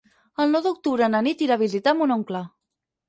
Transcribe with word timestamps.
El 0.45 0.49
nou 0.53 0.63
d'octubre 0.67 1.09
na 1.15 1.21
Nit 1.27 1.43
irà 1.49 1.59
a 1.59 1.63
visitar 1.65 1.95
mon 2.01 2.15
oncle. 2.17 2.43